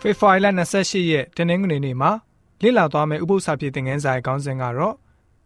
[0.00, 0.46] ဖေဖော်ဝါရီလ
[0.80, 2.10] 28ရက်တနင်္ဂနွေနေ့မှာ
[2.62, 4.94] လေ့လာသွားမယ့်ဥပုသ္စာပြေသင်ခန်းစာရဲ့ခေါင်းစဉ်ကတော့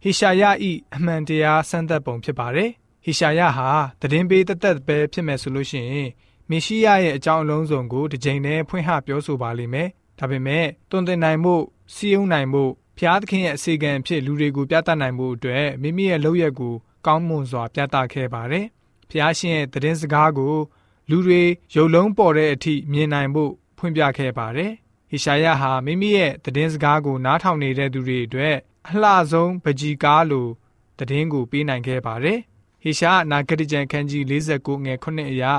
[0.03, 2.71] ဟေရှာယဤအမှန်တရားစမ်းသပ်ပုံဖြစ်ပါတယ်။
[3.05, 3.71] ဟေရှာယဟာ
[4.01, 6.11] သတင်းပေးတသက်ပဲဖြစ်မယ်ဆိုလို့ရှိရင်
[6.51, 9.89] မေရှိယရဲ့အကြောင်းအလုံးစုံကိုတစ်ကြိမ်နဲ့ဖွင့်ဟပြောဆိုပါလိမ့်မယ်။
[10.19, 11.55] ဒါပေမဲ့တွင်တင်နိုင်မှု
[11.95, 12.65] စီးုံနိုင်မှု
[12.99, 16.75] ဖျားသခင်ရဲ့အစီကံဖြစ်လူတွေကိုပြသနိုင်မှုအတွက်မိမိရဲ့လုပ်ရက်ကို
[17.07, 18.67] ကောင်းမွန်စွာပြသခဲ့ပါတယ်။
[19.11, 20.57] ဖျားရှင်ရဲ့သတင်းစကားကို
[21.11, 21.43] လူတွေ
[21.75, 24.73] ရုပ်လုံးပေါ်တဲ့အထိမြင်နိုင်ဖို့ ဖွင့်ပြခဲ့ပါတယ်။
[25.11, 28.57] ဟေရှာယဟာမိမိရဲ့သတင်းစကားကိုနားထောင်နေတဲ့သူတွေအတွက်
[28.89, 30.49] အလှဆုံးပကြီကားလို
[30.99, 32.39] သတင်းကိုပေးနိုင်ခဲ့ပါတယ်။
[32.83, 35.53] ဟေရှာနာဂတိကျမ်းခန်းကြီး49ငယ်9အရာ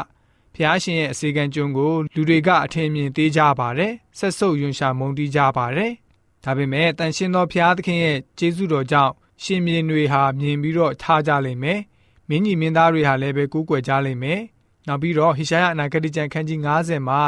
[0.56, 5.92] ဖျားရှင်ရဲ့အစီကံကျွန်းကိုလူတွေကအထင်မြင်သေးကြပါတယ်။ဆက်ဆုပ်ယွန်ရှာမုန်းတီးကြပါတယ်။
[6.44, 11.80] ဒါပေမဲ့တန်ရှင်းသောဖျားသခင်ရဲ့ကျေးဇူးတော်ကြောင့်ရှင်မြင်းတွေဟာမြင်ပြီးတော့ထားကြလိမ့်မယ်။
[12.30, 14.42] မင်းကြီးမင်းသားတွေဟာလည်းပဲကူးကွယ်ကြလိမ့်မယ်။
[14.88, 17.22] နောက်ပြီးတော့ဟေရှာယအနာဂတိကျမ်းခန်းကြီး90မှာ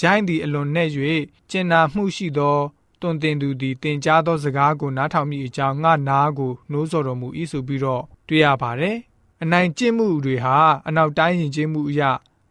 [0.00, 0.88] ဂျိုင်းသည်အလွန်နဲ့၍
[1.50, 2.58] ကျင်နာမှုရှိသော
[3.00, 8.96] တွင်တင်သူသည်တင်ကြားသောစကားကိုနားထောင်မိအကြောင်းငါနားကိုနှိုးဆော်တော်မူ၏ဆိုပြီးတော့တွေ့ရပါတယ်။
[9.42, 10.56] အနိုင်ကျင့်မှုတွေဟာ
[10.88, 12.10] အနောက်တိုင်းယဉ်ကျေးမှုအရာ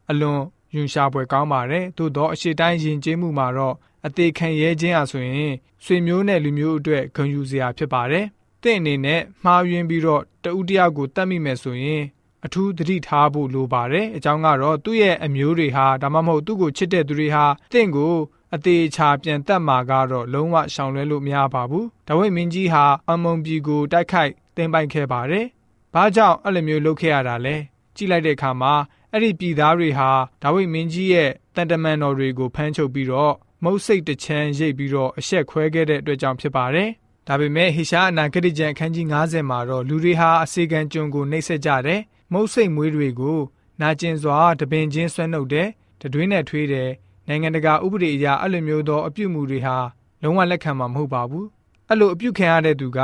[0.10, 0.42] အလွန်
[0.76, 5.54] ယွန်ရှာပွဲကောင်းပါတယ်။သို့တော့အရှိတိုင်းယဉ်ကျေးမှုမှာတော့အသေးခံရဲခြင်းအဆိုရင်
[5.86, 8.26] ဆွေမျိုးနဲ့လူမျိုးအတွက်ဂုဏ်ယူစရာဖြစ်ပါတယ်။
[8.64, 12.04] တင့်အနေနဲ့မှားယွင်းပြီးတော့တဦးတယောက်ကိုတတ်မိမယ်ဆိုရင်
[12.46, 18.14] အထူးသတိထားဖို့လိုပါတယ်အကြောင်းကတော့သူ့ရဲ့အမျိုးတွေဟာဒါမှမဟုတ်သူ့ကိုချစ်တဲ့သူတွေဟာတင့်ကို
[18.56, 25.46] အသေးချာပြန်တက်မှာကတော့လုံးဝရှောင်လွဲလို့မရပါဘူးဒါဝိမင်းကြီးဟာအမုံပြည်ကိုတိုက်ခိုက်တင်ပိုက်ခဲ့ပါတယ်
[25.94, 27.56] ဘာကြောင့်အဲ့လိုမျိုးလုပ်ခဲ့ရတာလဲ
[27.96, 28.74] ကြည့်လိုက်တဲ့အခါမှာ
[29.12, 30.10] အဲ့ဒီပြည်သားတွေဟာ
[30.44, 36.90] ဒါဝိမင်းကြီးရဲ့တန်တမန်တော်တွေကိုဖမ်းချုပ်ပြီးတော့မုတ်စိတ်တချမ်းရိပ်ပြီးတော့အဆက်ခွဲခဲ့တဲ့အတွက်ကြောင့်ဖြစ်ပါတယ်
[37.28, 42.02] ဒါပေမဲ့ဟေရှာအနာဂတိကျမ်းအခန်းကြီး90မှာတော့လူတွေဟာအစေခံကျွန်းကိုနှိပ်စက်ကြတယ်
[42.34, 43.40] မုတ်စိတ်မွေးတွေကို
[43.82, 45.70] နာကျင်စွာတပင်ချင်းဆွဲနှုတ်တယ်
[46.02, 46.90] တတွင်းနဲ့ထွေးတယ်
[47.28, 49.78] နိုင်ငံတကာဥပဒေအရအဲ့လိုမျိုးသောအပြုမှုတွေဟာ
[50.22, 51.48] လုံးဝလက်ခံမှာမဟုတ်ပါဘူး
[51.88, 53.00] အဲ့လိုအပြုခံရတဲ့သူက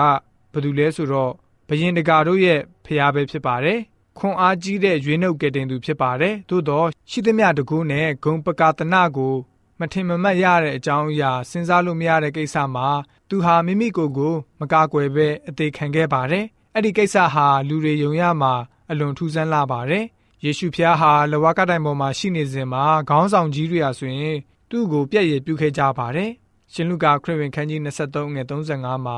[0.52, 1.32] ဘယ်သူလဲဆိုတော့
[1.68, 3.80] ဘယင်တကာတို့ရဲ့ဖျားပဲဖြစ်ပါတယ်
[4.18, 9.36] ခွန်အားကြီးတဲ့ရွေးနှုတ်ကတင်သူဖြစ်ပါတယ်သို့တော့ရှိသမျှတကူနဲ့ဂုံပကာတနာကို
[9.80, 12.88] မထင်မမှတ်ရတဲ့အကြောင်းအရာစဉ်းစားလို့မရတဲ့ကိစ္စမှာ
[13.30, 18.54] သူဟာမိမိကိုယ်ကို မကာကွယ်ပဲအသေးခံခဲ့ပါတယ်အဲ့ဒီကိစ္စဟာလူတွေယုံရမှာ
[18.90, 20.06] အလွန်ထူးဆန်းလာပါတယ်။
[20.44, 24.38] ယေရှုဖျားဟာလဝကတိုင်ပေါ်မှာရှိနေစဉ်မှာခေါင်းဆောင်ကြီးတွေဟာဆိုရင်
[24.70, 26.32] သူ့ကိုပြည့်ရည်ပြုခဲ့ကြပါတယ်။
[26.74, 29.18] ရှင်လုကာခရစ်ဝင်ခန်းကြီး23ငွေ35မှာ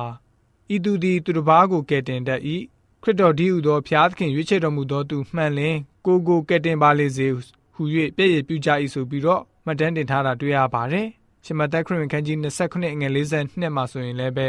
[0.75, 2.41] ဤသူသည်သူတစ်ပါးကိုကယ်တင်တတ်၏
[3.03, 7.27] ခရစ်တော်ဒီဟုသောဖျားသခင်ရွေးချယ်တော်မူသောသူမှန်လင်ကိုကိုကယ်တင်ပါလေစေ
[7.73, 7.83] ဟု၍
[8.17, 11.07] ပြည့်ရည်ပြုကြ၏ဆိုပြီးတော့မှတ်တမ်းတင်ထားတာတွေ့ရပါတယ်။
[11.45, 14.47] ရှင်မသက်ခရစ်ဝင်ခန်းကြီး29ငွေ42မှာဆိုရင်လည်းပဲ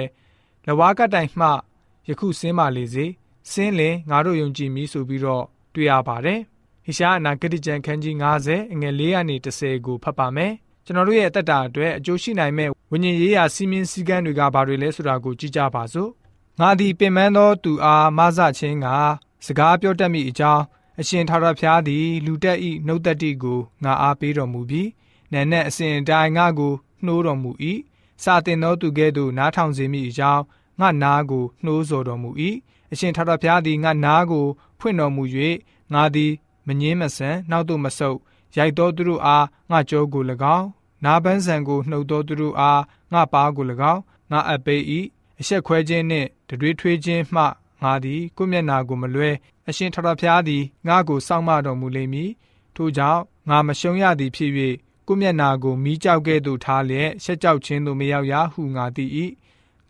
[0.66, 1.48] လဝကတိုင်မှ
[2.08, 3.06] ယခုစင်းပါလေစေ။
[3.52, 5.44] စင်းလင်ငါတို့ယုံကြည်မည်ဆိုပြီးတော့
[5.74, 6.40] တွေ့ရပါတယ်။
[6.84, 8.14] ဟိရှားအနာဂတိကျမ်းခန်းကြီး
[8.44, 10.52] 90အငယ်4ကနေ30ကိုဖတ်ပါမယ်။
[10.84, 16.10] ကျွန်တော်တို့ရဲ့အသက်တာအတွက်အကျိုးရှိနိုင်မဲ့ဝိညာဉ်ရေးရာစီမင်းစည်းကမ်းတွေကဘာတွေလဲဆိုတာကိုကြည့်ကြပါစို့။
[16.60, 18.86] ငါသည်ပင်ပန်းသောသူအားမဆခြင်းက
[19.46, 20.64] စကားပြောတတ်မိအကြောင်း
[21.00, 24.88] အရှင်ထာဝရဘုရားသည်လူတက်ဤနှုတ်သက်တိကိုငါအားပေးတော်မူပြီး
[25.32, 27.50] နာနဲ့အစဉ်တိုင်းငါကိုနှိုးတော်မူ၏
[28.22, 30.42] စာတင်သောသူကဲ့သို့နားထောင်စေမိအကြောင်း
[30.80, 32.30] ငါနာကိုနှိုးဆော်တော်မူ၏
[32.92, 34.46] အရှင်ထာဝရဘုရားသည်ငါနားကို
[34.78, 35.22] ဖွင့်တော်မူ၍
[35.92, 36.32] ငါသည်
[36.66, 38.18] မငင်းမဆန်နောက်သို့မဆုပ်
[38.56, 40.22] ရိုက်တော်သူတို့အားငါကြောကို၎
[40.56, 40.68] င်း
[41.04, 42.82] နာပန်းဆန်ကိုနှုတ်တော်သူတို့အား
[43.12, 44.82] ငါပါကို၎င်းငါအပ်ပေး၏
[45.40, 47.42] အဆက်ခွဲခြင်းနှင့်တတွေးထွေးခြင်းမှ
[47.82, 49.30] ငါသည်ကိုမျက်နာကိုမလွဲ
[49.68, 52.30] အရှင်ထာဝရဘုရားသည်ငါကိုစောင့်မတော်မူလိမ့်မည်
[52.76, 54.52] ထို့ကြောင့်ငါမရှုံးရသည်ဖြစ်၍
[55.06, 59.04] ကိုမျက်နာကိုမီးကြောက်ကဲ့သို့ထားလျက်ရှက်ကြောက်ခြင်းသို့မရောက်ရဟုငါသိ၏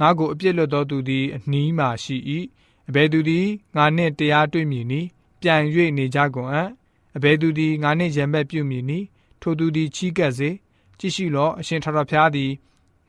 [0.00, 2.16] ငါကိုအပြစ်လွတ်သောသူသည်အနီးမှရှိ၏
[2.88, 5.09] အဘယ်သူသည်ငါနှင့်တရားတွေ့မည်နည်း
[5.41, 5.62] ပြန်၍
[5.99, 6.69] နေကြကုန်အံ့
[7.16, 9.06] အဘယ်သူသည်ငါနှင့်ရံဘက်ပြုမည်နည်း
[9.41, 10.50] ထိုသူသည်ချီးကပ်စေ
[10.98, 12.53] ကြည့်ရှိလောအရှင်ထထဖျားသည်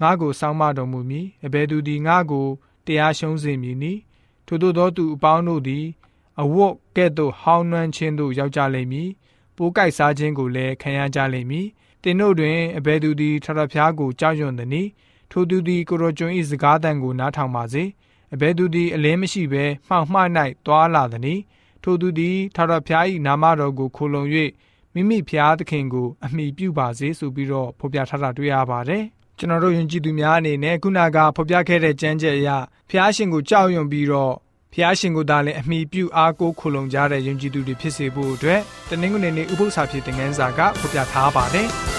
[0.01, 2.47] ငါကိုစောင်းမတော်မူမည်အဘယ်သူသည်ငါကို
[2.85, 4.00] တရားရှုံးစေမည်နည်း
[4.48, 5.86] ထို့သောသူအပေါင်းတို့သည်
[6.42, 9.09] အဝတ်ကဲ့သို့ဟောင်းနှွမ်းခြင်းသို့ရောက်ကြလိမ့်မည်
[9.57, 11.68] ပိုးကိုက်စားခြင်းကိုလည်းခံရကြလိမ့်မည်
[12.04, 14.89] တင်တို့တွင်အဘယ်သူသည်ထထဖျားကိုကြောက်ရွံ့သည်နည်း
[15.31, 17.83] ထိုသူသည်ကိုရောကျွန်၏စကားတန်ကိုနားထောင်ပါစေ။
[18.34, 20.20] အဘယ်သူသည်အလင်းမရှိဘဲမှောင်မှ၌
[20.66, 21.40] သွားလာသည်။
[21.84, 24.24] ထိုသူသည်ထာဝရဘုရား၏နာမတော်ကိုခိုလုံ၍
[24.94, 29.04] မိမိဖျားသခင်ကိုအမိပြုပါစေဆိုပြီးတော့ဖော်ပြထားတာတွေ့ရပါတယ်။
[29.38, 32.50] ကျွန်တော်တို့ယဉ်ကျေးသူများအနေနဲ့ခုနကဖော်ပြခဲ့တဲ့ကျမ်းချက်အရ
[32.90, 34.34] ဖျားရှင်ကိုကြောက်ရွံ့ပြီးတော့
[34.74, 41.70] ဖျားရှင်ကိုသာလည်းအမိပြုအားကိုးခိုလုံကြတဲ့ယဉ်ကျေးသူတွေဖြစ်စေဖို့အတွက်တနင်္ဂနွေနေ့ဥပုသ္စာဖြစ်တဲ့ငန်းစာကဖော်ပြထားပါတယ်။